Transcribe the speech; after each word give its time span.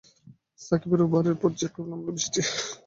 সাকিবের 0.61 1.01
ওভারের 1.05 1.35
পর 1.41 1.49
ঝেঁপে 1.59 1.81
নামল 1.83 2.07
বৃষ্টি। 2.15 2.41